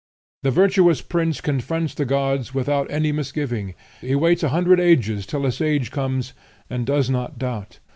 [0.41, 3.75] "The virtuous prince confronts the gods, without any misgiving.
[4.01, 6.33] He waits a hundred ages till a sage comes,
[6.71, 7.77] and does not doubt.